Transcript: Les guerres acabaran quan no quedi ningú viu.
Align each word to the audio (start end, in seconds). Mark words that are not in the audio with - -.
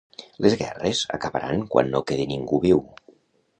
Les 0.45 0.55
guerres 0.61 1.01
acabaran 1.17 1.63
quan 1.75 1.93
no 1.97 2.03
quedi 2.13 2.27
ningú 2.35 2.63
viu. 2.67 2.85